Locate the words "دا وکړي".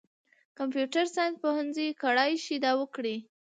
2.65-3.17